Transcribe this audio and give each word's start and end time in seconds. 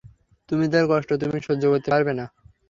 তুমি 0.49 0.65
তার 0.73 0.85
কষ্ট 0.91 1.09
তুমি 1.21 1.37
সহ্য 1.47 1.63
করতে 1.71 1.89
পারবে 1.93 2.13
না। 2.19 2.25